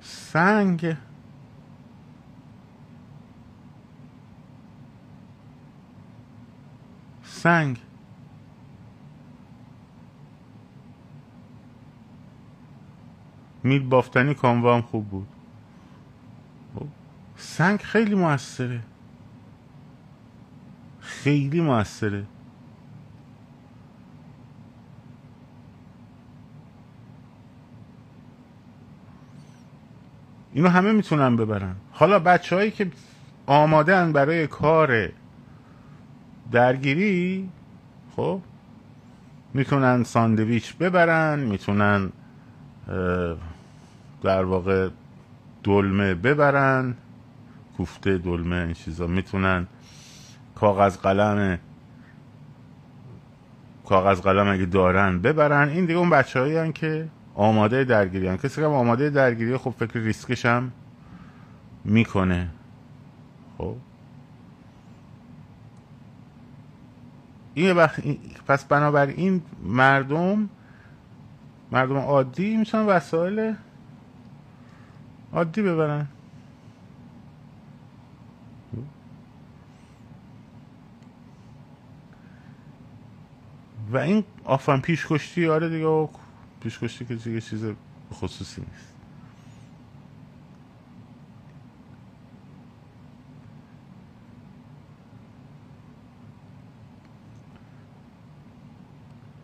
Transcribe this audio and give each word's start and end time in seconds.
سنگ. 0.00 0.96
سنگ. 7.24 7.78
میل 13.62 13.88
بافتنی 13.88 14.34
کاموا 14.34 14.74
هم 14.74 14.82
خوب 14.82 15.08
بود. 15.08 15.28
خب، 16.74 16.86
سنگ 17.36 17.78
خیلی 17.78 18.14
موثره. 18.14 18.82
خیلی 21.00 21.60
موثره. 21.60 22.26
اینو 30.58 30.68
همه 30.68 30.92
می‌تونن 30.92 31.36
ببرن. 31.36 31.74
حالا 31.92 32.18
بچه 32.18 32.56
هایی 32.56 32.70
که 32.70 32.90
آماده 33.46 34.04
برای 34.12 34.46
کار 34.46 35.08
درگیری 36.52 37.48
خب 38.16 38.40
می‌تونن 39.54 40.04
ساندویچ 40.04 40.76
ببرن 40.76 41.38
می‌تونن 41.40 42.12
در 44.22 44.44
واقع 44.44 44.88
دلمه 45.62 46.14
ببرن 46.14 46.94
کوفته 47.76 48.18
دلمه 48.18 48.56
این 48.56 48.72
چیزا. 48.72 49.06
می‌تونن 49.06 49.66
کاغذ 50.54 50.96
قلم 50.96 51.58
کاغذ 53.86 54.20
قلم 54.20 54.48
اگه 54.48 54.64
دارن 54.64 55.18
ببرن. 55.18 55.68
این 55.68 55.86
دیگه 55.86 55.98
اون 55.98 56.10
بچه 56.10 56.40
هایی 56.40 56.72
که 56.72 57.08
آماده 57.38 57.84
درگیری 57.84 58.28
هم. 58.28 58.36
کسی 58.36 58.60
که 58.60 58.66
آماده 58.66 59.10
درگیری 59.10 59.56
خب 59.56 59.70
فکر 59.70 59.98
ریسکش 59.98 60.46
هم 60.46 60.72
می‌کنه. 61.84 62.48
خب. 63.58 63.76
این 67.54 67.72
وقت 67.76 68.02
پس 68.46 68.64
بنابراین 68.64 69.42
مردم 69.62 70.48
مردم 71.72 71.96
عادی 71.96 72.56
می‌تونن 72.56 72.86
وسایل 72.86 73.54
عادی 75.32 75.62
ببرن. 75.62 76.06
و 83.92 83.96
این 83.96 84.24
آفن 84.44 84.80
پیشکشتی 84.80 85.48
آره 85.48 85.68
دیگه 85.68 86.08
پیشکشتی 86.60 87.04
که 87.04 87.14
دیگه 87.14 87.40
چیز 87.40 87.64
خصوصی 88.12 88.60
نیست. 88.60 88.94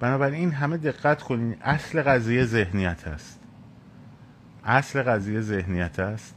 بنابراین 0.01 0.53
همه 0.53 0.77
دقت 0.77 1.23
کنین 1.23 1.57
اصل 1.63 2.03
قضیه 2.03 2.45
ذهنیت 2.45 3.09
است. 3.09 3.41
اصل 4.65 5.03
قضیه 5.03 5.41
ذهنیت 5.41 5.99
است. 5.99 6.35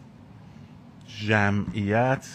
جمعیت 1.08 2.28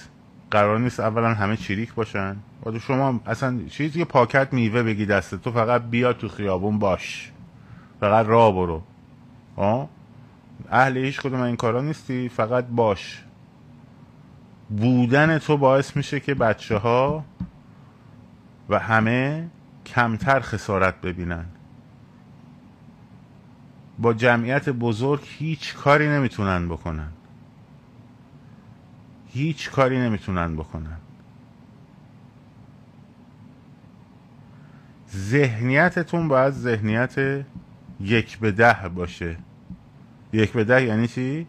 قرار 0.51 0.79
نیست 0.79 1.01
اولا 1.01 1.35
همه 1.35 1.57
چریک 1.57 1.95
باشن. 1.95 2.37
شما 2.81 3.21
اصلا 3.27 3.61
چیزی 3.69 3.99
که 3.99 4.05
پاکت 4.05 4.53
میوه 4.53 4.83
بگی 4.83 5.07
دسته 5.07 5.37
تو 5.37 5.53
فقط 5.53 5.83
بیا 5.83 6.13
تو 6.13 6.29
خیابون 6.29 6.79
باش. 6.79 7.33
فقط 8.03 8.27
را 8.27 8.51
برو. 8.51 8.83
آه؟ 9.57 9.89
اهل 10.71 10.97
هیچ 10.97 11.21
کدوم 11.21 11.41
این 11.41 11.57
کارا 11.57 11.81
نیستی 11.81 12.29
فقط 12.29 12.65
باش. 12.65 13.25
بودن 14.69 15.39
تو 15.39 15.57
باعث 15.57 15.97
میشه 15.97 16.21
که 16.21 16.35
بچه 16.35 16.77
ها 16.77 17.25
و 18.69 18.79
همه 18.79 19.49
کمتر 19.87 20.41
خسارت 20.41 21.01
ببینن. 21.01 21.45
با 23.99 24.13
جمعیت 24.13 24.69
بزرگ 24.69 25.21
هیچ 25.25 25.75
کاری 25.75 26.09
نمی‌تونن 26.09 26.69
بکنن. 26.69 27.13
هیچ 29.29 29.71
کاری 29.71 29.99
نمی‌تونن 29.99 30.57
بکنن. 30.57 30.97
ذهنیتتون 35.15 36.29
باید 36.29 36.53
ذهنیت 36.53 37.45
یک 38.03 38.39
به 38.39 38.53
ده 38.53 38.89
باشه. 38.89 39.37
یک 40.33 40.53
به 40.53 40.65
ده 40.65 40.83
یعنی 40.83 41.09
چی؟ 41.09 41.47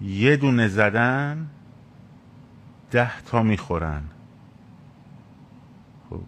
یه 0.00 0.36
دونه 0.36 0.68
زدن 0.68 1.50
ده 2.90 3.20
تا 3.20 3.42
می‌خورن. 3.42 4.02
خب. 6.10 6.20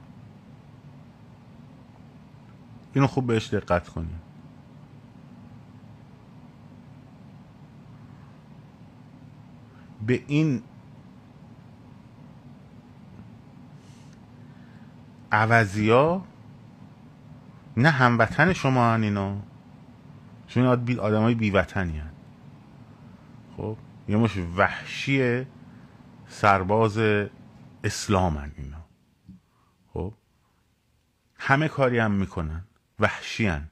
اینو 2.95 3.07
خوب 3.07 3.27
بهش 3.27 3.55
دقت 3.55 3.89
کنیم. 3.89 4.21
به 10.07 10.23
این 10.27 10.63
عوضی 15.33 15.91
ها 15.91 16.25
نه 17.79 17.91
هموطن 17.91 18.53
شما 18.53 18.95
هن 18.95 19.03
اینا 19.03 19.43
چون 20.47 20.65
آدم 20.99 21.23
های 21.23 21.35
بیوطنی 21.35 21.99
هن. 21.99 22.13
خب 23.57 23.77
یه 24.09 24.17
مش 24.17 24.37
وحشی 24.57 25.47
سرباز 26.29 26.99
اسلام 27.85 28.37
هن 28.37 28.53
اینا 28.57 28.85
خب 29.93 30.15
همه 31.39 31.69
کاری 31.69 31.99
هم 31.99 32.11
می‌کنن 32.11 32.65
وحشی 32.99 33.47
هن. 33.47 33.71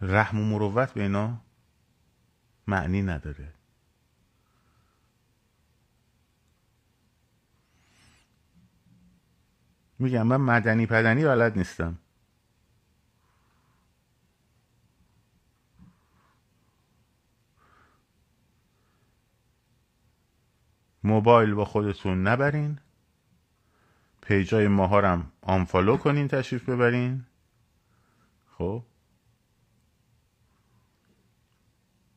رحم 0.00 0.40
و 0.40 0.44
مروت 0.44 0.92
به 0.92 1.02
اینا 1.02 1.40
معنی 2.66 3.02
نداره 3.02 3.54
میگم 9.98 10.26
من 10.26 10.36
مدنی 10.36 10.86
پدنی 10.86 11.24
بلد 11.24 11.58
نیستم 11.58 11.98
موبایل 21.08 21.54
با 21.54 21.64
خودتون 21.64 22.26
نبرین. 22.26 22.78
پیجای 24.20 24.68
ماهارم 24.68 25.32
آنفالو 25.42 25.96
کنین 25.96 26.28
تشریف 26.28 26.68
ببرین. 26.68 27.24
خب. 28.58 28.82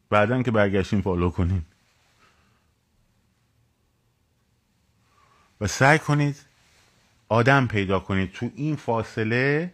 بعدا 0.09 0.44
که 0.44 0.51
برگشتین 0.51 1.01
فالو 1.01 1.30
کنین. 1.30 1.62
و 5.62 5.68
سعی 5.68 6.00
کنید 6.00 6.46
آدم 7.30 7.68
پیدا 7.68 8.00
کنید. 8.00 8.31
تو 8.31 8.51
این 8.56 8.75
فاصله 8.75 9.74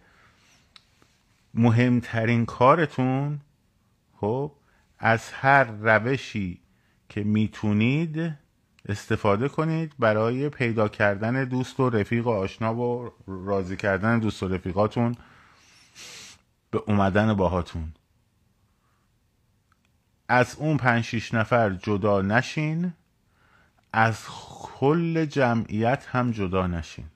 مهمترین 1.54 2.46
کارتون 2.46 3.40
خب 4.16 4.52
از 4.98 5.32
هر 5.32 5.64
روشی 5.64 6.60
که 7.08 7.24
می‌تونید 7.24 8.47
استفاده 8.86 9.48
کنید 9.48 9.92
برای 9.98 10.48
پیدا 10.48 10.88
کردن 10.88 11.44
دوست 11.44 11.80
و 11.80 11.90
رفیق 11.90 12.26
و 12.26 12.30
آشنا 12.30 12.74
و 12.74 13.12
راضی 13.26 13.76
کردن 13.76 14.18
دوست 14.18 14.42
و 14.42 14.48
رفیقاتون 14.48 15.16
به 16.70 16.78
اومدن 16.86 17.34
باهاتون. 17.34 17.92
از 20.28 20.56
اون 20.56 20.76
پنج 20.76 21.04
شیش 21.04 21.34
نفر 21.34 21.70
جدا 21.70 22.22
نشین 22.22 22.92
از 23.92 24.24
کل 24.62 25.24
جمعیت 25.24 26.06
هم 26.06 26.30
جدا 26.30 26.66
نشین. 26.66 27.06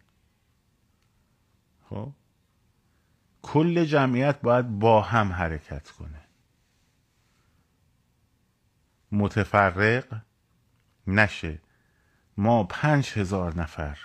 خب؟ 1.90 2.12
کل 3.42 3.84
جمعیت 3.84 4.40
باید 4.40 4.78
با 4.78 5.02
هم 5.02 5.32
حرکت 5.32 5.90
کنه. 5.90 6.20
متفرق 9.12 10.22
نشه. 11.06 11.58
ما 12.36 12.64
پنج 12.64 13.12
هزار 13.14 13.60
نفر. 13.60 13.98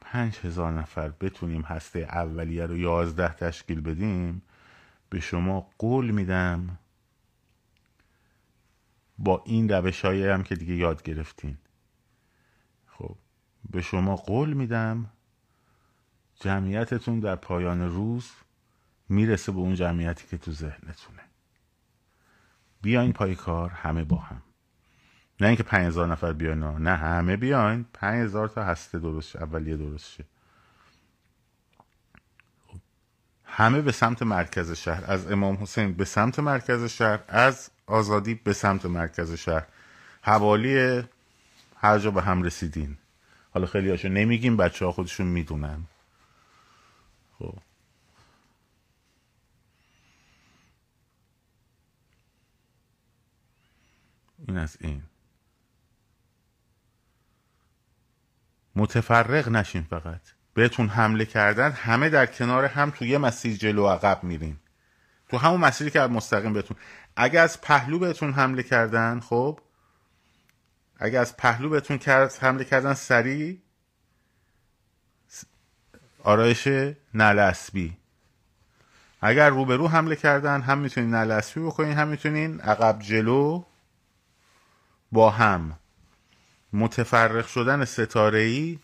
پنج 0.00 0.36
هزار 0.36 0.72
نفر 0.72 1.08
بتونیم 1.08 1.62
هسته 1.62 1.98
اولیه 1.98 2.66
رو 2.66 2.76
یازده 2.76 3.34
تشکیل 3.34 3.80
بدیم. 3.80 4.42
به 5.10 5.20
شما 5.20 5.70
قول 5.78 6.10
میدم 6.10 6.78
با 9.18 9.42
این 9.46 9.68
روش 9.68 10.04
هم 10.04 10.42
که 10.42 10.54
دیگه 10.54 10.74
یاد 10.74 11.02
گرفتین. 11.02 11.58
خب 12.86 13.16
به 13.70 13.82
شما 13.82 14.16
قول 14.16 14.52
میدم 14.52 15.10
جمعیتتون 16.40 17.20
در 17.20 17.36
پایان 17.36 17.82
روز 17.82 18.30
می‌رسه 19.08 19.52
به 19.52 19.58
اون 19.58 19.74
جمعیتی 19.74 20.26
که 20.26 20.38
تو 20.38 20.52
ذهنتونه. 20.52 21.22
بیاین 22.82 23.12
پای 23.12 23.34
کار 23.34 23.70
همه 23.70 24.04
با 24.04 24.16
هم. 24.16 24.42
نه 25.42 25.48
اینکه 25.48 25.62
پنج 25.62 25.86
هزار 25.86 26.06
نفر 26.06 26.32
بیاین 26.32 26.64
نه 26.64 26.96
همه 26.96 27.36
بیاین 27.36 27.86
پنج 27.92 28.24
هزار 28.24 28.48
تا 28.48 28.64
هسته 28.64 28.98
درست 28.98 29.30
شه 29.30 29.42
اولیه 29.42 29.76
درست 29.76 30.10
شه. 30.10 30.24
همه 33.44 33.80
به 33.80 33.92
سمت 33.92 34.22
مرکز 34.22 34.72
شهر. 34.72 35.04
از 35.06 35.32
امام 35.32 35.58
حسین 35.62 35.92
به 35.92 36.04
سمت 36.04 36.38
مرکز 36.38 36.84
شهر 36.84 37.20
از 37.28 37.70
آزادی 37.86 38.34
به 38.34 38.52
سمت 38.52 38.86
مرکز 38.86 39.32
شهر. 39.32 39.66
حوالی 40.22 41.02
هر 41.76 41.98
جا 41.98 42.10
به 42.10 42.22
هم 42.22 42.42
رسیدین. 42.42 42.96
حالا 43.54 43.66
خیلی 43.66 43.90
هاشو 43.90 44.08
نمیگیم 44.08 44.56
بچه 44.56 44.84
ها 44.84 44.92
خودشون 44.92 45.26
می‌دونن. 45.26 45.84
خب. 47.38 47.58
این 54.48 54.58
از 54.58 54.76
این. 54.80 55.02
متفرق 58.76 59.48
نشین 59.48 59.82
فقط. 59.82 60.20
بهتون 60.54 60.88
حمله 60.88 61.24
کردن 61.24 61.70
همه 61.70 62.08
در 62.08 62.26
کنار 62.26 62.64
هم 62.64 62.90
تو 62.90 63.04
یه 63.04 63.18
مسیر 63.18 63.56
جلو 63.56 63.86
عقب 63.86 64.24
میرین. 64.24 64.56
تو 65.28 65.38
همون 65.38 65.60
مسیری 65.60 65.90
که 65.90 66.00
مستقیم 66.00 66.52
بهتون. 66.52 66.76
اگه 67.16 67.40
از 67.40 67.60
پهلو 67.60 67.98
بهتون 67.98 68.32
حمله 68.32 68.62
کردن 68.62 69.20
خب؟ 69.20 69.60
اگه 70.96 71.18
از 71.18 71.36
پهلو 71.36 71.68
بهتون 71.68 71.98
کرد 71.98 72.38
حمله 72.40 72.64
کردن 72.64 72.94
سریع؟ 72.94 73.58
آرایش 76.22 76.68
نلسبی. 77.14 77.96
اگر 79.20 79.48
روبرو 79.48 79.88
حمله 79.88 80.16
کردن 80.16 80.60
هم 80.60 80.78
می‌تونین 80.78 81.14
نلسبی 81.14 81.60
بکنین 81.60 81.92
هم 81.92 82.08
می‌تونین 82.08 82.60
عقب 82.60 82.98
جلو 82.98 83.64
با 85.12 85.30
هم. 85.30 85.78
متفرق 86.72 87.46
شدن 87.46 87.84
ستاره 87.84 88.38
ای 88.38 88.78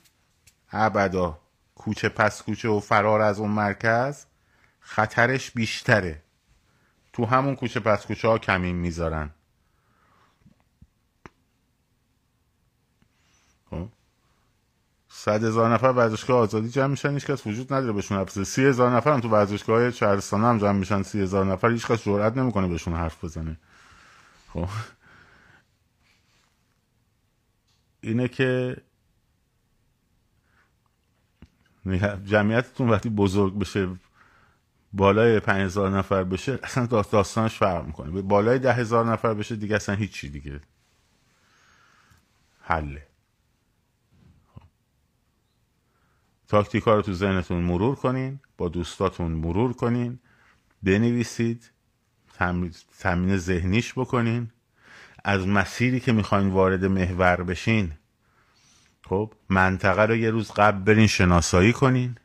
ابدا 0.70 1.38
کوچه 1.74 2.08
پس 2.08 2.42
کوچه 2.42 2.68
و 2.68 2.80
فرار 2.80 3.20
از 3.20 3.38
اون 3.38 3.50
مرکز 3.50 4.24
خطرش 4.80 5.50
بیشتره. 5.50 6.22
تو 7.12 7.24
همون 7.24 7.56
کوچه 7.56 7.80
پس 7.80 8.06
کوچه 8.06 8.28
ها 8.28 8.38
کمین 8.38 8.76
می‌ذارن. 8.76 9.30
خب. 13.70 13.88
صد 15.08 15.44
هزار 15.44 15.74
نفر 15.74 15.86
ورزشگاه 15.86 16.38
آزادی 16.38 16.68
جمع 16.68 16.86
میشن 16.86 17.14
هیچ 17.14 17.26
کس 17.26 17.46
وجود 17.46 17.72
نداره 17.72 17.92
بهشون 17.92 18.18
حرف 18.18 18.44
سی 18.44 18.64
هزار 18.64 18.96
نفر 18.96 19.12
هم 19.12 19.20
تو 19.20 19.28
ورزشگاه 19.28 19.90
شهرستان 19.90 20.44
هم 20.44 20.58
جمع 20.58 20.72
میشن 20.78 21.02
سی 21.02 21.20
هزار 21.20 21.44
نفر 21.44 21.70
هیچ 21.70 21.86
کس 21.86 22.02
جرئت 22.04 22.36
نمی‌کنه 22.36 22.68
بهشون 22.68 22.94
حرف 22.94 23.24
بزنه. 23.24 23.56
خب. 24.52 24.68
اینه 28.00 28.28
که 28.28 28.76
جمعیتتون 32.24 32.88
وقتی 32.88 33.08
بزرگ 33.08 33.58
بشه 33.58 33.88
بالای 34.92 35.40
پنج 35.40 35.62
هزار 35.62 35.90
نفر 35.90 36.24
بشه 36.24 36.58
اصلا 36.62 36.86
داستانش 36.86 37.58
فرق 37.58 37.86
می‌کنه. 37.86 38.22
بالای 38.22 38.58
ده 38.58 38.72
هزار 38.72 39.12
نفر 39.12 39.34
بشه 39.34 39.56
دیگه 39.56 39.76
اصلا 39.76 39.94
هیچی 39.94 40.28
دیگه. 40.28 40.60
حله. 42.60 43.06
تاکتیکا 46.48 46.94
رو 46.94 47.02
تو 47.02 47.12
ذهنتون 47.12 47.62
مرور 47.62 47.94
کنین 47.94 48.40
با 48.56 48.68
دوستاتون 48.68 49.32
مرور 49.32 49.72
کنین 49.72 50.18
بنویسید 50.82 51.70
تمرین 52.98 53.36
ذهنیش 53.36 53.92
بکنین. 53.98 54.50
از 55.24 55.46
مسیری 55.46 56.00
که 56.00 56.12
می‌خواین 56.12 56.48
وارد 56.48 56.84
محور 56.84 57.42
بشین. 57.42 57.92
خب 59.04 59.34
منطقه 59.48 60.02
رو 60.02 60.16
یه 60.16 60.30
روز 60.30 60.50
قبل 60.50 60.78
برین 60.78 61.06
شناسایی 61.06 61.72
کنین. 61.72 62.16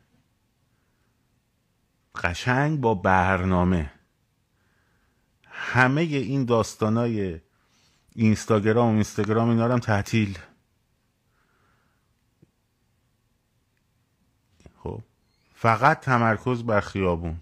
قشنگ 2.14 2.80
با 2.80 2.94
برنامه. 2.94 3.92
همه 5.50 6.02
این 6.02 6.44
داستانای 6.44 7.40
اینستاگرام 8.14 8.88
و 8.88 8.92
اینستاگرام 8.92 9.48
اینا 9.48 9.72
هم 9.72 9.78
تعطیل. 9.78 10.38
خب 14.82 15.02
فقط 15.54 16.00
تمرکز 16.00 16.62
بر 16.62 16.80
خیابون. 16.80 17.40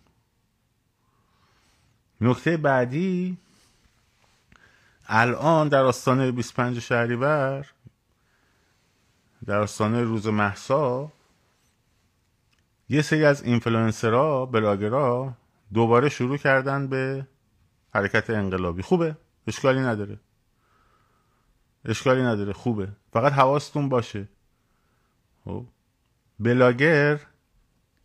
نکته 2.20 2.56
بعدی 2.56 3.38
الان 5.06 5.69
در 5.69 5.84
آستانه 5.84 6.32
25 6.32 6.78
شهریور 6.78 7.66
در 9.46 9.60
آستانه 9.60 10.02
روز 10.02 10.26
مهسا 10.26 11.12
یه 12.88 13.02
سری 13.02 13.25
از 13.25 13.43
اینفلوئنسرها 13.43 14.46
بلاگرها 14.46 15.37
دوباره 15.72 16.08
شروع 16.08 16.37
کردن 16.37 16.87
به 16.88 17.26
حرکت 17.94 18.31
انقلابی. 18.31 18.82
خوبه؟ 18.82 19.16
اشکالی 19.46 19.81
نداره. 19.81 20.20
اشکالی 21.84 22.22
نداره. 22.22 22.52
خوبه. 22.52 22.88
فقط 23.12 23.32
حواستون 23.32 23.88
باشه. 23.88 24.28
خب. 25.44 25.66
بلاگر 26.40 27.20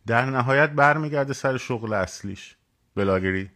در 0.06 0.24
نهایت 0.24 0.70
برمیگرده 0.70 1.32
سر 1.32 1.56
شغل 1.56 1.92
اصلیش. 1.92 2.56
بلاگری. 2.94 3.50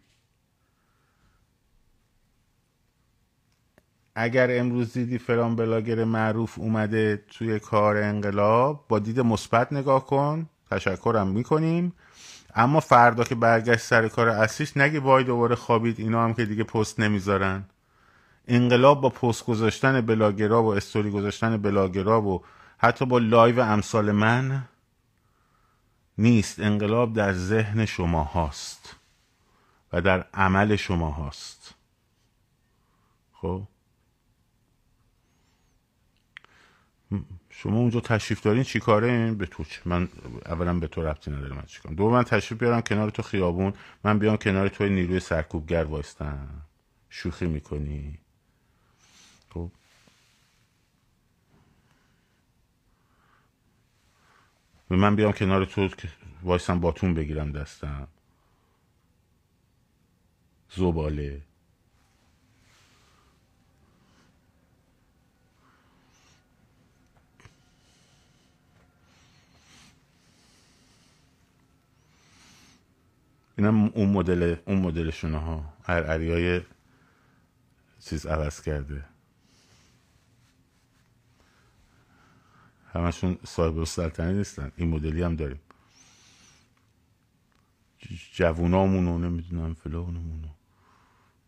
اگر 4.14 4.58
امروز 4.58 4.92
دیدی 4.92 5.18
فلان 5.18 5.56
بلاگر 5.56 6.04
معروف 6.04 6.58
اومده 6.58 7.24
توی 7.30 7.58
کار 7.58 7.96
انقلاب 7.96 8.84
با 8.88 8.98
دید 8.98 9.20
مثبت 9.20 9.72
نگاه 9.72 10.06
کن 10.06 10.48
تشکرم 10.70 11.28
می‌کنیم. 11.28 11.92
اما 12.54 12.80
فردا 12.80 13.24
که 13.24 13.34
برگشت 13.34 13.80
سر 13.80 14.08
کار 14.08 14.28
اصلیش 14.28 14.76
نگی 14.76 14.98
وای 14.98 15.24
دوباره 15.24 15.54
خوابید 15.54 16.00
اینا 16.00 16.24
هم 16.24 16.34
که 16.34 16.44
دیگه 16.44 16.64
پست 16.64 17.00
نمی‌ذارن. 17.00 17.64
انقلاب 18.48 19.00
با 19.00 19.08
پست 19.08 19.46
گذاشتن 19.46 20.00
بلاگرا 20.00 20.62
و 20.62 20.74
استوری 20.74 21.10
گذاشتن 21.10 21.56
بلاگرا 21.56 22.22
و 22.22 22.42
حتی 22.78 23.06
با 23.06 23.18
live 23.18 23.60
امثال 23.60 24.12
من 24.12 24.64
نیست. 26.18 26.60
انقلاب 26.60 27.12
در 27.12 27.32
ذهن 27.32 27.84
شما 27.84 28.24
هاست 28.24 28.96
و 29.92 30.00
در 30.00 30.24
عمل 30.34 30.76
شما 30.76 31.10
هاست. 31.10 31.74
خب؟ 33.32 33.62
شما 37.62 37.78
اونجا 37.78 38.00
تشریف 38.00 38.42
دارین 38.42 38.62
چی 38.62 38.80
کاره؟ 38.80 39.32
به 39.32 39.46
تو 39.46 39.64
من 39.84 40.08
اولا 40.46 40.78
به 40.78 40.86
تو 40.86 41.02
ربطی 41.02 41.30
نداره 41.30 41.54
من 41.54 41.62
چیکارم 41.66 41.94
دو 41.94 42.10
من 42.10 42.22
تشریف 42.22 42.60
بیارم 42.60 42.80
کنار 42.80 43.10
تو 43.10 43.22
خیابون. 43.22 43.72
من 44.04 44.18
بیام 44.18 44.36
کنار 44.36 44.68
توی 44.68 44.90
نیروی 44.90 45.20
سرکوبگر 45.20 45.84
وایستم. 45.84 46.48
شوخی 47.10 47.46
می‌کنی. 47.46 48.18
خب. 49.54 49.70
من 54.90 55.16
بیام 55.16 55.32
کنار 55.32 55.64
تو 55.64 55.88
وایستم 56.42 56.80
باتون 56.80 57.14
بگیرم 57.14 57.52
دستم. 57.52 58.08
زباله. 60.70 61.42
اینم 73.62 73.84
اون 73.84 74.08
مدل 74.08 74.56
اون 74.66 74.78
مدلشونه 74.78 75.38
ها 75.38 75.74
های 75.86 76.60
چیز 78.00 78.26
عوض 78.26 78.62
کرده. 78.62 79.04
همشون 82.92 83.38
صاحب 83.44 83.78
السلطنه 83.78 84.32
نیستن. 84.32 84.72
این 84.76 84.88
مدلی 84.88 85.22
هم 85.22 85.36
داریم. 85.36 85.60
جوونامونو 88.32 89.18
نمی‌دونم 89.18 89.74
فلانمونو. 89.74 90.48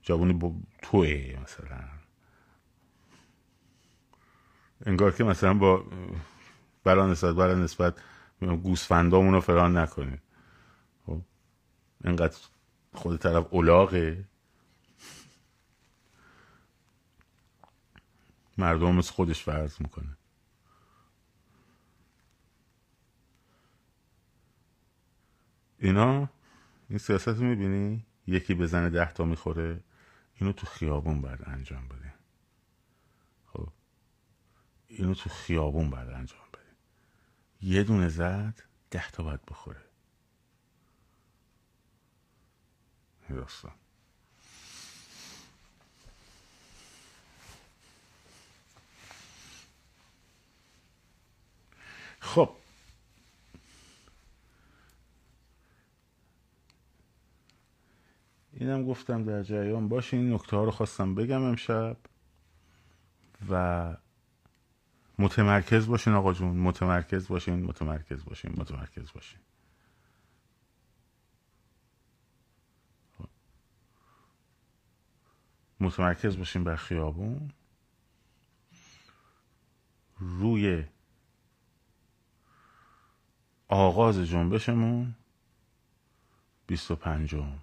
جوونی 0.03 0.33
با 0.33 0.55
توه 0.83 1.39
مثلا. 1.43 1.81
انگار 4.87 5.13
که 5.13 5.25
مثلا 5.25 5.55
با 5.55 5.85
برای 6.85 7.11
نسبت 7.11 7.35
برای 7.35 7.55
نسبت 7.55 7.95
گوسفندامونو 8.41 9.41
فلان 9.41 9.77
نکنید 9.77 10.21
انقدر 12.05 12.37
خود 12.95 13.17
طرف 13.21 13.47
اولاغه. 13.51 14.25
مردم 18.59 18.95
مثل 18.95 19.13
خودش 19.13 19.43
فرض 19.43 19.81
می‌کنه. 19.81 20.17
اینا 25.79 26.29
این 26.89 26.99
سیاست 26.99 27.29
می‌بینی؟ 27.29 28.07
یکی 28.27 28.55
بزنه 28.55 28.91
ده 28.91 29.13
تا 29.13 29.25
می‌خوره 29.25 29.81
اینو 30.35 30.53
تو 30.53 30.67
خیابون 30.67 31.21
باید 31.21 31.41
انجام 31.47 31.89
بدیم 31.89 32.15
خب 33.47 33.69
اینو 34.87 35.15
تو 35.15 35.31
خیابون 35.31 35.91
باید 35.91 36.09
انجام 36.09 36.41
بدیم 36.53 36.77
یه 37.63 37.83
دونه 37.83 38.09
زد 38.09 38.63
ده 38.91 39.11
تا 39.11 39.23
باید 39.23 39.45
بخوره. 39.49 39.94
داستان 43.35 43.73
خب 52.21 52.51
اینم 58.53 58.85
گفتم 58.85 59.25
در 59.25 59.43
جریان 59.43 59.89
باشه 59.89 60.17
این 60.17 60.33
نکته 60.33 60.57
ها 60.57 60.65
رو 60.65 60.71
خواستم 60.71 61.15
بگم 61.15 61.43
امشب. 61.43 61.97
و 63.51 63.97
متمرکز 65.19 65.87
باشین 65.87 66.13
آقا 66.13 66.33
جون 66.33 66.57
متمرکز 66.57 67.29
باشین 67.29 67.65
متمرکز 67.65 68.25
باشین 68.25 68.55
متمرکز 68.57 69.13
باشین. 69.13 69.41
متمرکز 75.85 76.37
باشین 76.37 76.65
بر 76.65 76.77
خیابون. 76.77 77.51
روی 80.19 80.85
آغاز 83.69 84.19
جنبشمون 84.19 85.15
بیست 86.67 86.91
و 86.91 86.97
پنجم. 86.97 87.59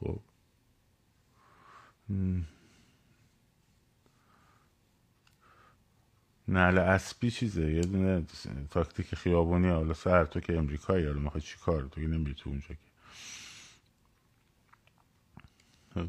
خب. 0.00 0.20
نعل 6.48 6.78
اسبی 6.78 7.30
چیزه؟ 7.30 7.72
یه 7.72 7.80
دونه 7.80 8.26
تاکتیک 8.70 9.14
خیابونی 9.14 9.68
حالا 9.68 9.94
سر 9.94 10.24
تو 10.24 10.40
که 10.40 10.58
امریکایی 10.58 11.06
حالا 11.06 11.18
می‌خوای 11.18 11.40
چی 11.40 11.58
کار؟ 11.58 11.82
تو 11.82 12.00
که 12.00 12.06
نمیری 12.06 12.34
تو 12.34 12.50
اونجا 12.50 12.68
که 12.68 12.78
خب. 15.94 16.08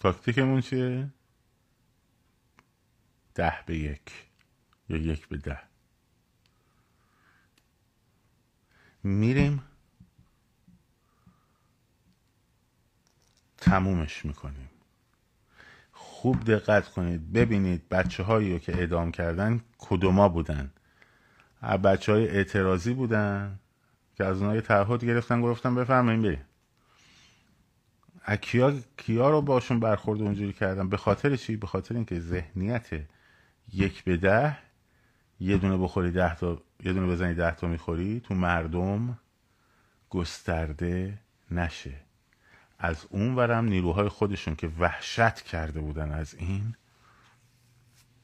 تاکتیکمون 0.00 0.60
چیه؟ 0.60 1.08
ده 3.34 3.54
به 3.66 3.78
یک. 3.78 4.12
یا 4.88 4.96
یک 4.96 5.28
به 5.28 5.36
ده. 5.36 5.58
میریم. 9.02 9.62
تمومش 13.56 14.24
می‌کنیم. 14.24 14.70
خوب 15.92 16.44
دقت 16.44 16.88
کنید. 16.88 17.32
ببینید 17.32 17.88
بچه 17.88 18.22
هایی 18.22 18.52
رو 18.52 18.58
که 18.58 18.76
اعدام 18.76 19.12
کردن 19.12 19.60
کدوما 19.78 20.28
بودن. 20.28 20.70
بچه 21.84 22.12
های 22.12 22.28
اعتراضی 22.28 22.94
بودن 22.94 23.58
که 24.16 24.24
از 24.24 24.38
اونها 24.38 24.54
یه 24.54 24.60
تعهد 24.60 25.04
گرفتن 25.04 25.40
گفتن 25.40 25.74
بفرمایین 25.74 26.22
بریم. 26.22 26.44
کیا 28.36 28.74
کیا 28.96 29.30
رو 29.30 29.42
باشون 29.42 29.80
برخورد 29.80 30.22
اونجوری 30.22 30.52
کردن 30.52 30.88
به 30.88 30.96
خاطر 30.96 31.36
چی؟ 31.36 31.56
به 31.56 31.66
خاطر 31.66 31.94
اینکه 31.94 32.20
ذهنیت 32.20 32.86
یک 33.72 34.04
به 34.04 34.16
ده 34.16 34.58
یه 35.40 35.56
دونه 35.56 35.76
بخوری 35.76 36.10
ده 36.10 36.34
تا 36.34 36.62
یه 36.84 36.92
دونه 36.92 37.06
بزنی 37.06 37.34
ده 37.34 37.54
تا 37.54 37.66
می‌خوری 37.66 38.20
تو 38.20 38.34
مردم 38.34 39.18
گسترده 40.10 41.18
نشه. 41.50 41.94
از 42.78 43.06
اون 43.10 43.34
ورم 43.34 43.64
نیروهای 43.64 44.08
خودشون 44.08 44.54
که 44.54 44.68
وحشت 44.78 45.42
کرده 45.42 45.80
بودن 45.80 46.10
از 46.12 46.34
این 46.34 46.74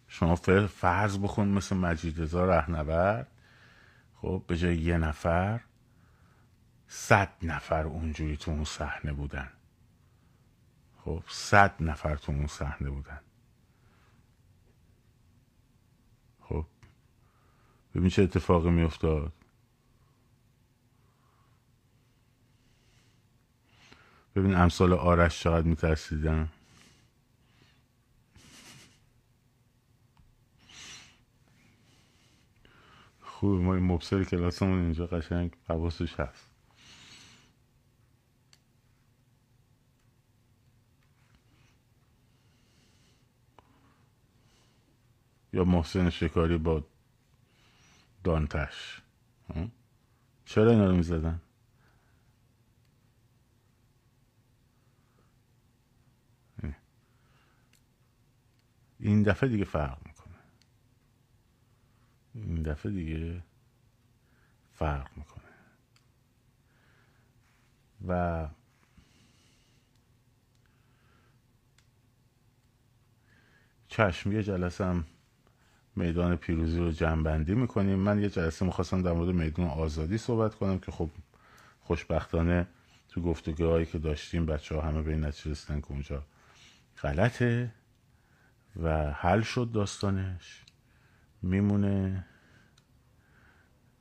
شما 0.09 0.35
فرض 0.67 1.19
بخون 1.19 1.49
مثل 1.49 1.77
مجید 1.77 2.21
رضا 2.21 2.45
رهنورد. 2.45 3.29
خب 4.15 4.45
به 4.47 4.57
جای 4.57 4.77
یه 4.77 4.99
نفر 4.99 5.61
صد 6.89 7.29
نفر 7.43 7.87
اونجوری 7.87 8.37
تو 8.37 8.51
اون 8.51 8.65
صحنه 8.65 9.13
بودن. 9.13 9.49
خب 11.05 11.23
صد 11.29 11.83
نفر 11.83 12.17
تو 12.17 12.33
اون 12.33 12.47
صحنه 12.47 12.91
بودن. 12.91 13.21
خب 16.41 16.67
ببین 17.95 18.09
چه 18.09 18.23
اتفاقی 18.23 18.71
میافتاد. 18.71 19.33
ببین 24.37 24.55
امثال 24.55 24.93
آرش 24.93 25.41
چقدر 25.41 25.67
میترسیدن. 25.67 26.49
خوب 33.21 33.61
ما 33.61 33.75
این 33.75 33.85
مبصر 33.85 34.25
کلاسمون 34.25 34.79
اینجا 34.79 35.07
قشنگ 35.07 35.57
حواسش 35.69 36.21
هست. 36.21 36.54
یا 45.55 45.65
محسن 45.65 46.11
شکاری 46.11 46.59
با 46.59 46.85
دانتش. 48.25 49.03
چرا 50.45 50.71
اینا 50.71 50.87
رو 50.87 50.97
می‌زدن؟ 50.97 51.41
این 58.99 59.23
دفعه 59.23 59.49
دیگه 59.49 59.65
فرق 59.65 59.99
می‌کنه. 60.07 60.35
این 62.35 62.63
دفعه 62.63 62.93
دیگه 62.93 63.43
فرق 64.73 65.17
می‌کنه. 65.17 65.45
و 68.09 68.49
چشم 73.89 74.33
یه 74.33 74.43
جلسه 74.43 74.85
هم 74.85 75.05
میدان 75.97 76.37
پیروزی 76.37 76.79
رو 76.79 76.91
جمعبندی 76.91 77.55
می‌کنیم. 77.55 77.99
من 77.99 78.23
یه 78.23 78.29
جلسه 78.29 78.65
می‌خواستم 78.65 79.03
در 79.03 79.13
مورد 79.13 79.35
میدان 79.35 79.67
آزادی 79.67 80.19
صحبت 80.19 80.55
کنم 80.55 80.79
که 80.79 80.93
خب 80.93 81.11
خوشبختانه 81.81 82.67
تو 83.09 83.23
گفتگوهایی 83.23 83.87
که 83.87 83.99
داشتیم 83.99 84.47
بچه 84.47 84.75
ها 84.75 84.81
همه 84.81 85.03
به 85.03 85.11
این 85.11 85.25
نتیجه 85.25 85.51
رسیدن 85.51 85.81
که 85.81 85.91
اونجا 85.91 86.23
غلطه 87.03 87.73
و 88.83 89.13
حل 89.13 89.41
شد 89.43 89.71
داستانش. 89.73 90.65
میمونه 91.43 92.27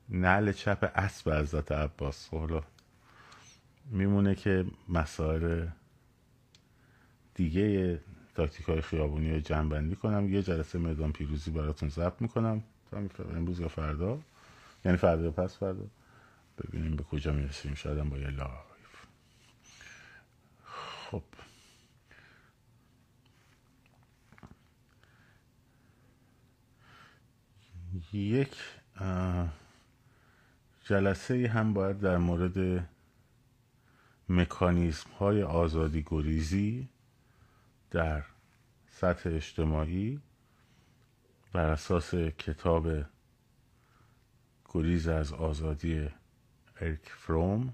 نعل 0.09 0.51
چپ 0.51 0.91
اسب 0.95 1.29
حضرت 1.33 1.71
عباس. 1.71 2.29
حالا 2.29 2.63
میمونه 3.91 4.35
که 4.35 4.65
مسائل 4.89 5.67
دیگه 7.35 7.99
تاکتیک 8.35 8.65
های 8.65 8.81
خیابونی 8.81 9.33
رو 9.33 9.39
جمع 9.39 9.69
بندی 9.69 9.95
کنم. 9.95 10.33
یه 10.33 10.43
جلسه 10.43 10.79
میدان 10.79 11.11
پیروزی 11.11 11.51
براتون 11.51 11.89
ضبط 11.89 12.21
می‌کنم. 12.21 12.63
امروز 13.35 13.59
یا 13.59 13.67
فردا. 13.67 14.19
یعنی 14.85 14.97
فردا 14.97 15.31
پس 15.31 15.57
فردا. 15.57 15.85
ببینیم 16.57 16.95
به 16.95 17.03
کجا 17.03 17.33
می‌رسیم. 17.33 17.73
شاید 17.73 18.09
با 18.09 18.17
یه 18.17 18.29
live. 18.29 19.05
خب. 21.11 21.23
یک 28.13 28.55
جلسه 30.83 31.47
هم 31.47 31.73
باید 31.73 31.99
در 31.99 32.17
مورد 32.17 32.89
مکانیزم 34.29 35.09
های 35.19 35.43
آزادی 35.43 36.03
گریزی 36.05 36.89
در 37.93 38.23
سطح 38.91 39.29
اجتماعی 39.29 40.21
بر 41.53 41.69
اساس 41.69 42.15
کتاب 42.15 42.87
گریز 44.69 45.07
از 45.07 45.33
آزادی 45.33 46.09
ارک 46.81 47.05
فروم 47.05 47.73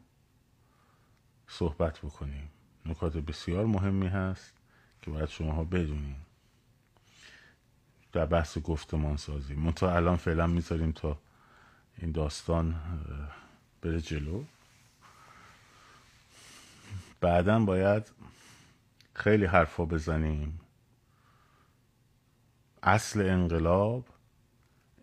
صحبت 1.48 2.00
بکنیم. 2.00 2.50
نکات 2.86 3.18
بسیار 3.18 3.66
مهمی 3.66 4.08
هست 4.08 4.54
که 5.02 5.12
باید 5.12 5.30
شماها 5.30 5.64
بدونیم 5.64 6.26
در 8.12 8.26
بحث 8.26 8.58
گفتمان 8.58 9.18
سازی 9.18 9.54
منتها 9.56 9.96
الان 9.96 10.16
فعلا 10.18 10.48
می‌ذاریم 10.48 10.92
تا 10.92 11.20
این 11.98 12.12
داستان 12.12 12.76
بره 13.82 14.02
جلو. 14.02 14.44
بعدا 17.22 17.60
باید 17.60 18.12
خیلی 19.20 19.46
حرفا 19.46 19.86
بزنیم. 19.86 20.60
اصل 22.84 23.22
انقلاب 23.22 24.06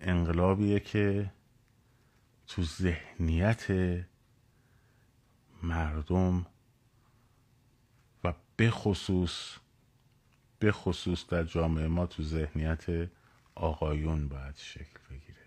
انقلابیه 0.00 0.80
که 0.80 1.32
تو 2.46 2.62
ذهنیت 2.62 3.66
مردم 5.62 6.46
و 8.24 8.34
به 8.56 8.70
خصوص 8.70 9.56
به 10.58 10.72
خصوص 10.72 11.26
در 11.26 11.44
جامعه 11.44 11.88
ما 11.88 12.06
تو 12.06 12.22
ذهنیت 12.22 13.10
آقایون 13.54 14.28
باید 14.28 14.56
شکل 14.56 14.98
بگیره. 15.10 15.46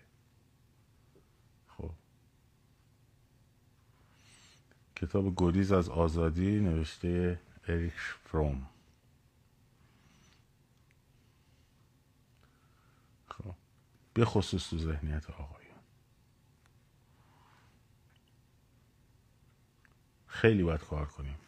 خب. 1.68 1.90
کتاب 4.96 5.32
گریز 5.36 5.72
از 5.72 5.88
آزادی 5.88 6.60
نوشته 6.60 7.40
اریک 7.70 7.92
فروم 8.24 8.66
خب 13.28 13.54
به 14.14 14.24
خصوص 14.24 14.70
تو 14.70 14.78
ذهنیت 14.78 15.30
آقایون. 15.30 15.60
خیلی 20.26 20.62
باید 20.62 20.80
کار 20.80 21.06
کنیم. 21.06 21.38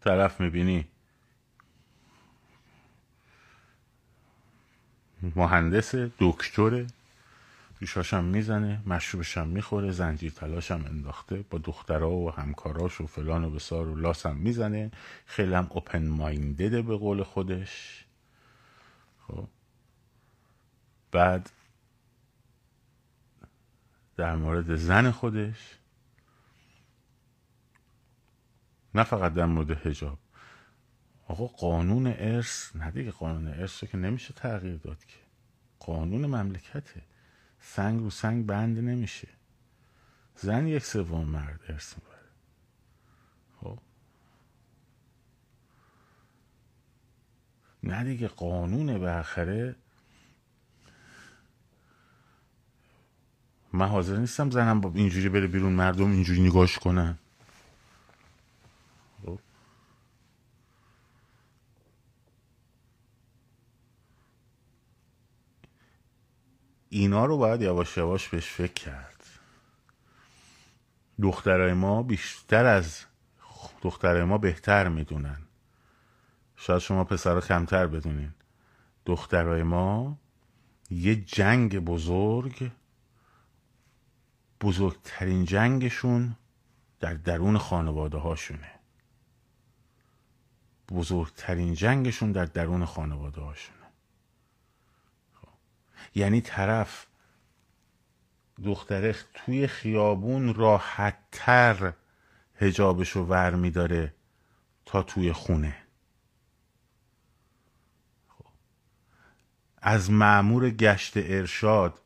طرف 0.00 0.40
می‌بینی. 0.40 0.88
مهندس 5.36 5.94
دکتره 5.94 6.86
ریشاشم 7.80 8.24
می‌زنه 8.24 8.82
مشروبشم 8.86 9.48
می‌خوره 9.48 9.90
زنجیر 9.90 10.32
تلاشم 10.32 10.84
انداخته 10.88 11.44
با 11.50 11.58
دخترها 11.58 12.10
و 12.10 12.30
همکاراش 12.30 13.00
و 13.00 13.06
فلان 13.06 13.44
و 13.44 13.50
بسار 13.50 13.88
و 13.88 13.96
لاسم 13.96 14.36
می‌زنه. 14.36 14.90
خیلی 15.26 15.54
هم 15.54 15.66
اوپن 15.70 16.08
مایندده 16.08 16.82
به 16.82 16.96
قول 16.96 17.22
خودش. 17.22 18.04
خب. 19.26 19.48
بعد 21.12 21.50
در 24.16 24.36
مورد 24.36 24.76
زن 24.76 25.10
خودش 25.10 25.78
نه 28.94 29.02
فقط 29.04 29.34
در 29.34 29.46
مورد 29.46 29.86
هجاب 29.86 30.18
آقا 31.28 31.46
قانون 31.46 32.06
ارث 32.06 32.76
نه 32.76 32.90
دیگه 32.90 33.10
قانون 33.10 33.48
ارث 33.48 33.84
که 33.84 33.96
نمیشه 33.96 34.34
تغییر 34.34 34.76
داد 34.76 35.04
که. 35.04 35.16
قانون 35.78 36.26
مملکته. 36.26 37.02
سنگ 37.60 38.00
رو 38.00 38.10
سنگ 38.10 38.46
بند 38.46 38.78
نمیشه. 38.78 39.28
زن 40.36 40.66
یک 40.66 40.84
سوم 40.84 41.24
مرد 41.24 41.60
ارث 41.68 41.94
می‌بره 41.98 42.28
خب. 43.60 43.78
نه 47.82 48.04
دیگه 48.04 48.28
قانون 48.28 48.98
بالاخره 48.98 49.76
من 53.72 53.88
حاضر 53.88 54.16
نیستم 54.16 54.50
زنم 54.50 54.80
با 54.80 54.92
اینجوری 54.94 55.28
بره 55.28 55.46
بیرون 55.46 55.72
مردم 55.72 56.10
اینجوری 56.10 56.42
نگاش 56.42 56.78
کنن. 56.78 57.18
اینا 66.92 67.24
رو 67.24 67.36
باید 67.36 67.62
یواش 67.62 67.96
یواش 67.96 68.28
بهش 68.28 68.46
فکر 68.46 68.72
کرد. 68.72 69.24
دخترای 71.22 71.72
ما 71.72 72.02
بیشتر 72.02 72.66
از 72.66 73.04
دخترای 73.82 74.24
ما 74.24 74.38
بهتر 74.38 74.88
می‌دونن. 74.88 75.38
شاید 76.56 76.78
شما 76.78 77.04
پسر 77.04 77.40
کمتر 77.40 77.86
بدونین. 77.86 78.34
دخترای 79.06 79.62
ما 79.62 80.18
یه 80.90 81.16
جنگ 81.16 81.78
بزرگ 81.78 82.70
بزرگترین 84.60 85.44
جنگشون 85.44 86.36
در 87.00 87.14
درون 87.14 87.58
خانواده 87.58 88.18
هاشونه 88.18 88.70
بزرگترین 90.88 91.74
جنگشون 91.74 92.32
در 92.32 92.44
درون 92.44 92.84
خانواده 92.84 93.40
هاشون 93.40 93.79
یعنی 96.14 96.40
طرف 96.40 97.06
دختره 98.64 99.14
توی 99.34 99.66
خیابون 99.66 100.54
راحتتر 100.54 101.92
هجابش 102.56 103.10
رو 103.10 103.24
ور 103.24 103.54
میداره 103.54 104.14
تا 104.86 105.02
توی 105.02 105.32
خونه. 105.32 105.76
خب. 108.28 108.46
از 109.78 110.10
معمور 110.10 110.70
گشت 110.70 111.12
ارشاد 111.16 112.00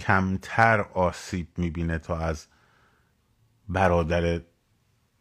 کمتر 0.00 0.80
آسیب 0.80 1.48
می‌بینه 1.56 1.98
تا 1.98 2.18
از 2.18 2.46
برادر 3.68 4.40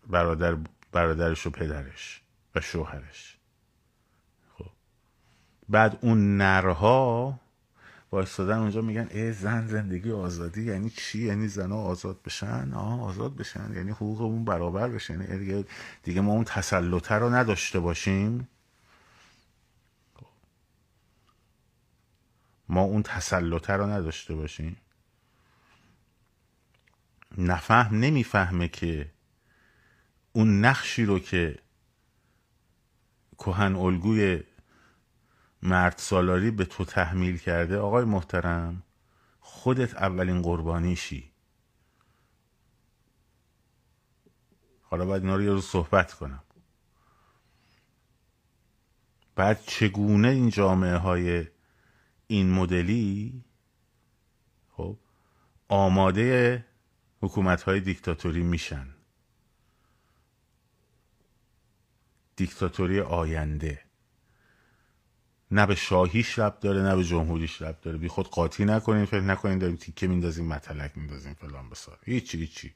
برادر 0.08 0.58
برادرش 0.91 1.47
و 1.47 1.50
پدرش 1.50 2.21
و 2.56 2.62
شوهرش. 2.62 3.38
خب. 4.58 4.69
بعد 5.69 6.00
اون 6.02 6.38
نرها 6.38 7.39
وایستادن 8.12 8.58
اونجا 8.58 8.82
میگن 8.82 9.08
ای 9.12 9.34
زن 9.34 9.67
زندگی 9.67 10.12
آزادی 10.12 10.63
یعنی 10.63 10.89
چی؟ 10.89 11.24
یعنی 11.24 11.47
زنها 11.47 11.78
آزاد 11.84 12.21
بشن؟ 12.24 12.74
آه 12.74 13.02
آزاد 13.02 13.36
بشن. 13.36 13.74
یعنی 13.76 13.91
حقوقمون 13.91 14.45
برابر 14.45 14.88
بشه. 14.88 15.13
یعنی 15.13 15.39
دیگه, 15.39 15.65
دیگه 16.04 16.21
ما 16.21 16.32
اون 16.32 16.43
تسلطه 16.43 17.15
رو 17.15 17.30
نداشته 17.30 17.80
باشیم. 17.80 18.47
ما 22.69 22.82
اون 22.82 23.04
تسلطه 23.04 23.74
رو 23.74 23.88
نداشته 23.88 24.36
باشیم. 24.36 24.78
نفهم 27.38 28.00
نمی‌فهمه 28.00 28.67
که 28.67 29.12
اون 30.34 30.65
نقشی 30.65 31.06
رو 31.06 31.19
که 31.19 31.60
کهن 33.38 33.76
الگوی 33.76 34.43
مرد 35.63 35.97
سالاری 35.97 36.52
به 36.52 36.65
تو 36.65 36.86
تحمیل 36.86 37.38
کرده 37.38 37.78
آقای 37.78 38.06
محترم 38.06 38.84
خودت 39.39 39.95
اولین 39.95 40.41
قربانیشی. 40.41 41.32
حالا 44.82 45.06
باید 45.06 45.24
اینا 45.24 45.36
رو 45.36 45.41
یه 45.41 45.52
روز 45.52 45.65
صحبت 45.65 46.13
کنم. 46.13 46.43
بعد 49.36 49.63
چگونه 49.65 50.28
این 50.28 50.50
جامعه 50.50 50.95
های 50.97 51.47
این 52.28 52.52
مدلی 52.52 53.43
خب 54.69 54.97
آماده 55.67 56.65
حکومت 57.21 57.62
های 57.62 57.80
دیکتاتوری 57.80 58.43
میشن؟ 58.43 58.95
دیکتاتوری 62.36 63.00
آینده. 63.00 63.90
نه 65.51 65.65
به 65.65 65.75
شاهیش 65.75 66.39
رب 66.39 66.59
داره 66.59 66.81
نه 66.81 66.95
به 66.95 67.03
جمهوریش 67.03 67.61
رب 67.61 67.81
داره. 67.81 67.97
بی 67.97 68.07
خود 68.07 68.29
قاطی 68.29 68.65
نکنین 68.65 69.05
فکر 69.05 69.21
نکنین 69.21 69.57
داریم 69.57 69.75
تیکه 69.75 70.07
میندازیم 70.07 70.47
مطلق 70.47 70.97
میندازیم 70.97 71.33
فلان 71.33 71.69
بسار. 71.69 71.97
هیچی 72.05 72.37
هیچی. 72.37 72.73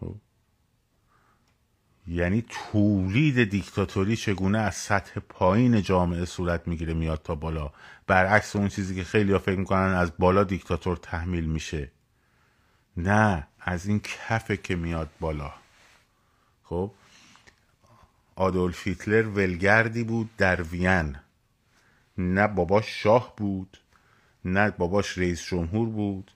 خب. 0.00 0.14
یعنی 2.08 2.44
تولید 2.48 3.44
دیکتاتوری 3.50 4.16
چگونه 4.16 4.58
از 4.58 4.74
سطح 4.74 5.20
پایین 5.20 5.82
جامعه 5.82 6.24
صورت 6.24 6.68
می‌گیره 6.68 6.94
میاد 6.94 7.22
تا 7.22 7.34
بالا؟ 7.34 7.72
برعکس 8.06 8.56
اون 8.56 8.68
چیزی 8.68 8.94
که 8.94 9.04
خیلی 9.04 9.32
ها 9.32 9.38
فکر 9.38 9.58
می‌کنن 9.58 9.94
از 9.94 10.12
بالا 10.18 10.44
دیکتاتور 10.44 10.96
تحمیل 10.96 11.44
میشه. 11.44 11.90
نه 12.96 13.46
از 13.60 13.86
این 13.86 14.00
کفه 14.00 14.56
که 14.56 14.76
میاد 14.76 15.10
بالا. 15.20 15.52
خب؟ 16.62 16.90
آدولف 18.36 18.86
هیتلر 18.86 19.28
ولگردی 19.28 20.04
بود 20.04 20.30
در 20.36 20.62
وین. 20.62 21.16
نه 22.18 22.46
باباش 22.46 23.02
شاه 23.02 23.36
بود 23.36 23.78
نه 24.44 24.70
باباش 24.70 25.18
رئیس 25.18 25.42
جمهور 25.42 25.88
بود 25.88 26.30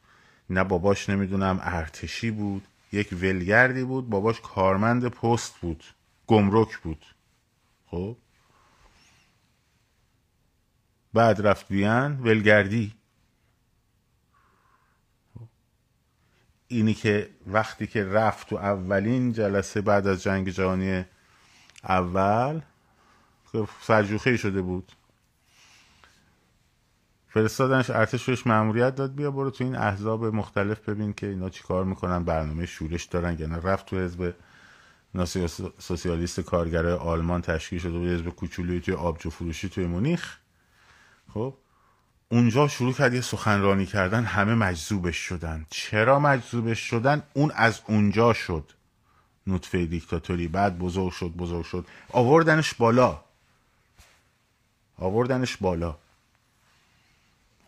نه 0.50 0.64
باباش 0.64 1.10
نمی‌دونم 1.10 1.60
ارتشی 1.62 2.30
بود. 2.30 2.66
یک 2.92 3.08
ولگردی 3.12 3.84
بود 3.84 4.08
باباش 4.08 4.40
کارمند 4.40 5.08
پست 5.08 5.54
بود 5.60 5.84
گمرک 6.26 6.78
بود. 6.78 7.06
خب؟ 7.86 8.16
بعد 11.12 11.46
رفت 11.46 11.70
وین 11.70 12.20
ولگردی. 12.20 12.94
اینی 16.68 16.94
که 16.94 17.30
وقتی 17.46 17.86
که 17.86 18.04
رفت 18.04 18.48
تو 18.48 18.56
اولین 18.56 19.32
جلسه 19.32 19.80
بعد 19.80 20.06
از 20.06 20.22
جنگ 20.22 20.48
جهانی 20.48 21.04
اول 21.84 22.60
که 23.52 23.68
سرجوخه 23.82 24.36
شده 24.36 24.62
بود. 24.62 24.92
فرستادنش 27.28 27.90
ارتش 27.90 28.24
بهش 28.24 28.46
مأموریت 28.46 28.94
داد 28.94 29.14
بیا 29.14 29.30
برو 29.30 29.50
تو 29.50 29.64
این 29.64 29.76
احزاب 29.76 30.24
مختلف 30.24 30.88
ببین 30.88 31.12
که 31.12 31.26
اینا 31.26 31.48
چیکار 31.48 31.84
می‌کنن 31.84 32.24
برنامه 32.24 32.66
شورش 32.66 33.04
دارن 33.04 33.38
یعنی 33.38 33.56
رفت 33.62 33.86
تو 33.86 33.98
حزب 33.98 34.34
سوسیالیست 35.78 36.40
کارگرای 36.40 36.92
آلمان 36.92 37.42
تشکیل 37.42 37.78
شده 37.78 37.98
بود 37.98 38.08
حزب 38.08 38.28
کوچولوی 38.28 38.80
توی 38.80 38.94
آبجو 38.94 39.30
فروشی 39.30 39.68
توی 39.68 39.86
مونیخ. 39.86 40.36
خب 41.34 41.54
اونجا 42.28 42.68
شروع 42.68 42.92
کرد 42.92 43.14
یه 43.14 43.20
سخنرانی 43.20 43.86
کردن 43.86 44.24
همه 44.24 44.54
مجذوبش 44.54 45.16
شدن. 45.16 45.66
چرا 45.70 46.18
مجذوبش 46.18 46.78
شدن؟ 46.78 47.22
اون 47.34 47.52
از 47.54 47.80
اونجا 47.86 48.32
شد. 48.32 48.72
نطفه 49.50 49.86
دیکتاتوری. 49.86 50.48
بعد 50.48 50.78
بزرگ 50.78 51.12
شد 51.12 51.28
بزرگ 51.28 51.64
شد. 51.64 51.86
آوردنش 52.12 52.74
بالا. 52.74 53.20
آوردنش 54.98 55.56
بالا. 55.56 55.96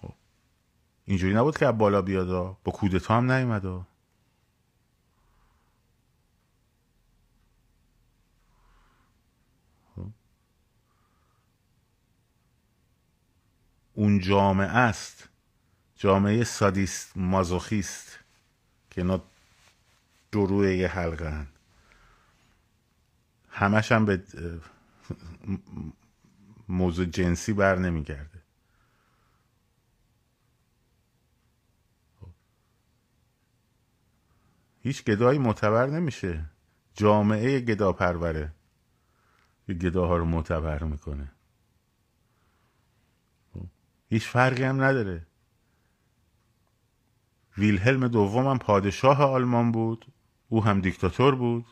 خب. 0.03 0.13
اینجوری 1.07 1.35
نبود 1.35 1.59
که 1.59 1.71
بالا 1.71 2.03
بیاد 2.03 2.57
با 2.65 2.73
کودتا 2.73 3.17
هم 3.17 3.33
نیومد 3.33 3.67
اون 13.95 14.19
جامعه 14.19 14.67
است. 14.67 15.29
جامعه 15.97 16.45
سادیست 16.45 17.13
مازوخیست 17.17 18.19
که 18.91 19.01
اینا 19.01 19.21
دو 20.33 20.65
یه 20.65 20.89
حلقه 20.89 21.31
هن. 21.31 21.52
همش 23.53 23.93
هم 23.93 24.05
به 24.05 24.23
موضوع 26.69 27.07
جنسی 27.07 27.53
بر 27.53 27.79
نمیگرده. 27.79 28.43
هیچ 34.81 35.05
گدایی 35.05 35.39
معتبر 35.39 35.87
نمیشه. 35.87 36.45
جامعه 36.95 37.61
گدا 37.61 37.93
پروره. 37.93 38.53
گداها 39.69 40.17
رو 40.17 40.25
معتبر 40.25 40.83
می‌کنه. 40.85 41.33
هیچ 44.09 44.29
فرقی 44.29 44.63
هم 44.63 44.83
نداره. 44.83 45.27
ویلهلم 47.59 48.09
دوم 48.09 48.47
هم 48.47 48.59
پادشاه 48.59 49.23
آلمان 49.23 49.73
بود. 49.73 50.07
او 50.49 50.65
هم 50.65 50.81
دیکتاتور 50.81 51.35
بود. 51.35 51.67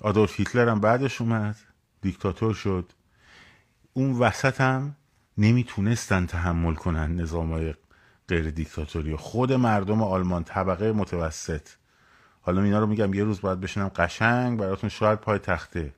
آدولف 0.00 0.40
هیتلر 0.40 0.68
هم 0.68 0.80
بعدش 0.80 1.20
اومد 1.20 1.56
دیکتاتور 2.02 2.54
شد. 2.54 2.92
اون 3.92 4.12
وسط 4.12 4.60
هم 4.60 4.96
نمی‌تونستن 5.38 6.26
تحمل 6.26 6.74
کنن 6.74 7.14
نظام 7.16 7.52
های 7.52 7.74
غیر 8.28 8.50
دیکتاتوری. 8.50 9.16
خود 9.16 9.52
مردم 9.52 10.02
آلمان 10.02 10.44
طبقه 10.44 10.92
متوسط. 10.92 11.68
حالا 12.40 12.62
اینا 12.62 12.78
رو 12.78 12.86
میگم 12.86 13.14
یه 13.14 13.24
روز 13.24 13.40
باید 13.40 13.60
بشینم 13.60 13.88
قشنگ 13.88 14.58
براتون 14.58 14.90
شاید 14.90 15.18
پای 15.18 15.38
تخته. 15.38 15.94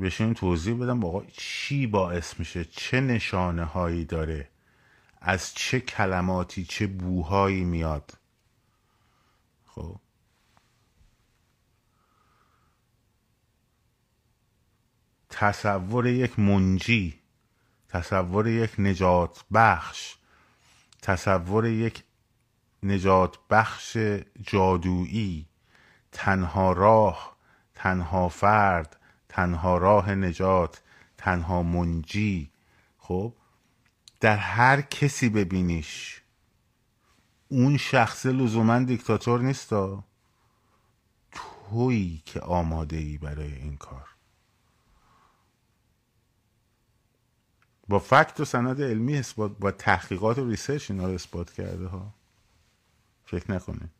بشین 0.00 0.34
توضیح 0.34 0.74
بدم 0.74 1.04
آقا 1.04 1.22
چی 1.32 1.86
باعث 1.86 2.38
میشه؟ 2.38 2.64
چه 2.64 3.00
نشانه 3.00 3.64
هایی 3.64 4.04
داره؟ 4.04 4.48
از 5.20 5.54
چه 5.54 5.80
کلماتی 5.80 6.64
چه 6.64 6.86
بوهایی 6.86 7.64
میاد؟ 7.64 8.12
خب. 9.66 9.96
تصور 15.36 16.06
یک 16.06 16.38
منجی 16.38 17.20
تصور 17.88 18.48
یک 18.48 18.70
نجات 18.78 19.44
بخش 19.54 20.16
تصور 21.02 21.66
یک 21.66 22.02
نجات 22.82 23.38
بخش 23.50 23.96
جادویی 24.42 25.46
تنها 26.12 26.72
راه 26.72 27.36
تنها 27.74 28.28
فرد 28.28 28.96
تنها 29.28 29.78
راه 29.78 30.14
نجات 30.14 30.82
تنها 31.16 31.62
منجی. 31.62 32.50
خب 32.98 33.32
در 34.20 34.36
هر 34.36 34.80
کسی 34.80 35.28
ببینیش. 35.28 36.20
اون 37.48 37.76
شخص 37.76 38.26
لزوما 38.26 38.78
دیکتاتور 38.78 39.40
نیستا. 39.40 40.04
تویی 41.32 42.22
که 42.26 42.40
آماده 42.40 42.96
ای 42.96 43.18
برای 43.18 43.54
این 43.54 43.76
کار. 43.76 44.13
با 47.88 47.98
فکت 47.98 48.40
و 48.40 48.44
سند 48.44 48.82
علمی 48.82 49.18
اثبات 49.18 49.58
با 49.58 49.70
تحقیقات 49.70 50.38
و 50.38 50.48
ریسرچ 50.48 50.90
اینا 50.90 51.06
رو 51.06 51.12
اثبات 51.12 51.52
کرده 51.52 51.86
ها. 51.86 52.14
فکر 53.24 53.52
نکنید. 53.52 53.90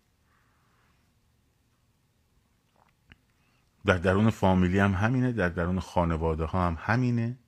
در 3.87 3.99
درون 3.99 4.31
فامیلی 4.31 4.79
هم 4.79 4.93
همینه 4.93 5.33
در 5.33 5.49
درون 5.49 5.81
خانواده 5.81 6.45
ها 6.45 6.67
هم 6.67 6.77
همینه. 6.81 7.39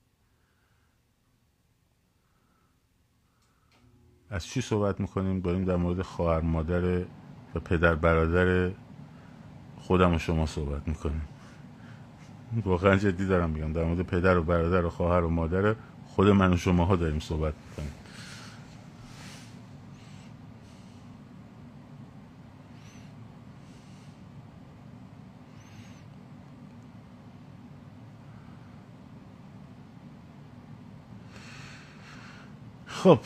از 4.31 4.47
چی 4.47 4.61
صحبت 4.61 5.01
می‌کنیم؟ 5.01 5.41
داریم 5.41 5.65
در 5.65 5.77
مورد 5.77 6.03
خواهر 6.03 6.41
مادر 6.41 7.05
و 7.55 7.61
پدر 7.65 7.95
برادر 7.95 8.75
خودم 9.79 10.15
و 10.15 10.19
شما 10.19 10.47
صحبت 10.47 10.89
می‌کنیم. 10.89 11.29
واقعا 12.65 12.97
جدی 12.97 13.27
دارم 13.27 13.51
میگم. 13.51 13.73
در 13.73 13.85
مورد 13.85 14.03
پدر 14.03 14.37
و 14.37 14.43
برادر 14.43 14.85
و 14.85 14.91
خواهر 14.91 15.25
و 15.25 15.31
مادر 15.31 15.77
خود 16.17 16.29
من 16.29 16.53
و 16.53 16.57
شماها 16.57 16.97
داریم 16.97 17.21
صحبت 17.21 17.55
می‌کنیم. 17.71 17.93
خب. 32.87 33.19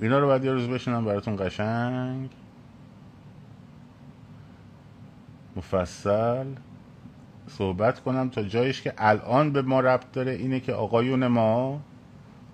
اینا 0.00 0.18
رو 0.18 0.26
باید 0.26 0.44
یه 0.44 0.52
روز 0.52 0.68
بشنم 0.68 1.04
براتون 1.04 1.36
قشنگ. 1.36 2.30
مفصل. 5.56 6.46
صحبت 7.58 8.00
کنم 8.00 8.28
تا 8.28 8.42
جایش 8.42 8.82
که 8.82 8.94
الان 8.98 9.52
به 9.52 9.62
ما 9.62 9.80
ربط 9.80 10.12
داره 10.12 10.32
اینه 10.32 10.60
که 10.60 10.72
آقایون 10.72 11.26
ما 11.26 11.80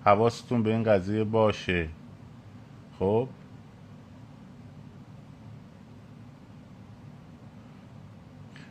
حواستون 0.05 0.63
به 0.63 0.69
این 0.69 0.83
قضیه 0.83 1.23
باشه. 1.23 1.89
خب؟ 2.99 3.27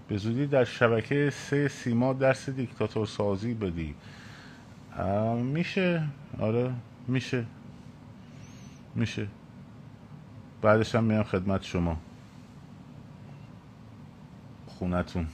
به 0.08 0.16
زودی 0.16 0.46
در 0.46 0.64
شبکه 0.64 1.30
سه 1.30 1.68
سیما 1.68 2.12
درس 2.12 2.48
دیکتاتور 2.50 3.06
سازی 3.06 3.54
بدی. 3.54 3.94
میشه؟ 5.36 6.02
آره 6.40 6.72
میشه. 7.08 7.44
میشه. 8.94 9.26
بعدش 10.62 10.94
هم 10.94 11.04
میام 11.04 11.22
خدمت 11.22 11.62
شما. 11.62 11.96
خونتون. 14.66 15.26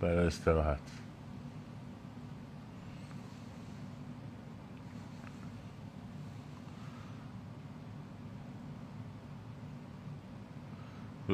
برای 0.00 0.26
استراحت. 0.26 0.80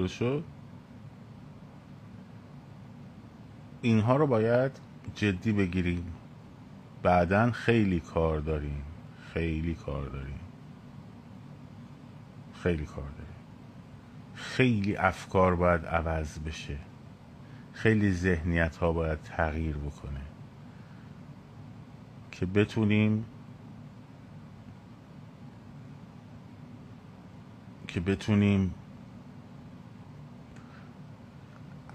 شد؟ 0.09 0.44
اینها 3.83 4.16
رو 4.16 4.27
باید 4.27 4.72
جدی 5.14 5.53
بگیریم. 5.53 6.12
بعدا 7.03 7.51
خیلی 7.51 8.01
کار 8.01 8.38
داریم. 8.38 8.83
خیلی 9.35 9.75
کار 9.75 10.07
داریم. 10.07 10.40
خیلی 12.62 12.85
کار 12.85 13.05
داریم. 13.11 13.37
خیلی 14.35 14.96
افکار 14.96 15.57
باید 15.57 15.87
عوض 15.87 16.38
بشه. 16.38 16.79
خیلی 17.73 18.13
ذهنیت 18.13 18.77
ها 18.77 18.93
باید 18.93 19.23
تغییر 19.23 19.77
بکنه 19.77 20.21
که 22.31 22.47
بتونیم 22.47 23.25
که 27.89 28.01
بتونیم 28.01 28.75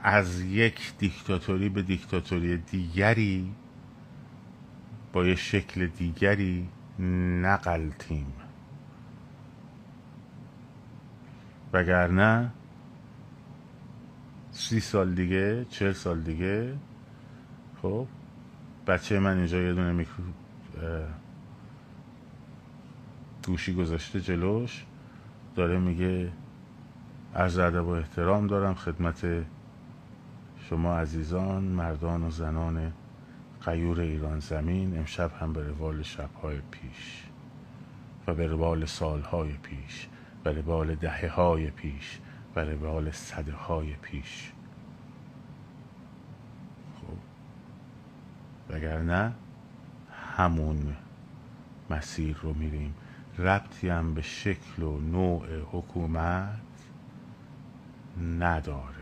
از 0.03 0.41
یک 0.41 0.97
دیکتاتوری 0.97 1.69
به 1.69 1.81
دیکتاتوری 1.81 2.57
دیگری 2.57 3.51
با 5.13 5.25
یه 5.25 5.35
شکل 5.35 5.87
دیگری 5.87 6.69
نقلتیم. 7.41 8.33
وگرنه 11.73 12.51
سی 14.57 14.79
سال 14.79 15.13
دیگه 15.13 15.65
چهل 15.69 15.91
سال 15.91 16.21
دیگه. 16.21 16.73
خب 17.81 18.07
بچه 18.87 19.19
من 19.19 19.37
اینجا 19.37 19.61
یه 19.61 19.73
دونه 19.73 19.91
میکرو 19.91 20.23
گوشی 23.45 23.73
گذاشته 23.73 24.21
جلوش. 24.21 24.85
داره 25.55 25.79
میگه 25.79 26.31
عرض 27.35 27.57
ادب 27.57 27.85
و 27.85 27.89
احترام 27.89 28.47
دارم 28.47 28.75
خدمت 28.75 29.27
شما 30.69 30.97
عزیزان 30.97 31.63
مردان 31.63 32.23
و 32.23 32.31
زنان 32.31 32.93
قیور 33.65 33.99
ایران 33.99 34.39
زمین. 34.39 34.97
امشب 34.97 35.31
هم 35.39 35.53
به 35.53 35.63
روال 35.63 36.01
شبهای 36.01 36.57
پیش 36.71 37.23
و 38.27 38.33
به 38.33 38.47
روال 38.47 38.85
سالهای 38.85 39.51
پیش 39.51 40.07
و 40.45 40.49
روال 40.49 40.95
دهه 40.95 41.29
های 41.29 41.69
پیش 41.69 42.19
و 42.55 42.59
روال 42.59 43.11
صده 43.11 43.53
های 43.53 43.93
پیش. 43.93 44.51
خب. 46.95 47.17
وگرنه 48.75 49.33
همون 50.37 50.95
مسیر 51.89 52.37
رو 52.41 52.53
میریم. 52.53 52.93
ربطی 53.37 53.89
هم 53.89 54.13
به 54.13 54.21
شکل 54.21 54.83
و 54.83 54.99
نوع 54.99 55.61
حکومت 55.71 56.59
نداره. 58.39 58.93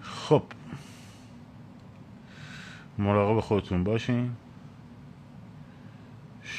خب. 0.00 0.42
مراقب 2.98 3.40
خودتون 3.40 3.84
باشین. 3.84 4.36